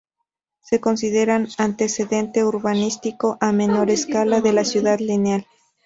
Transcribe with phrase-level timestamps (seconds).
[0.61, 5.45] Se consideran antecedente urbanístico a menor escala, de la Ciudad Lineal.